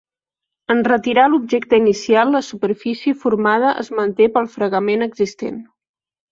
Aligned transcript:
En 0.75 0.79
retirar 0.87 1.25
l'objecte 1.33 1.79
inicial 1.81 2.33
la 2.37 2.41
superfície 2.49 3.15
formada 3.27 3.77
es 3.85 3.93
manté 4.01 4.31
pel 4.39 4.51
fregament 4.59 5.11
existent. 5.11 5.65